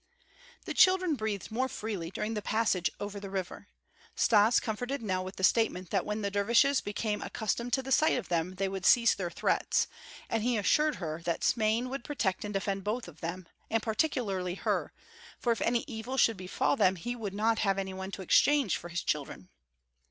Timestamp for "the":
0.65-0.73, 2.33-2.41, 3.19-3.29, 5.35-5.43, 6.23-6.31, 7.83-7.91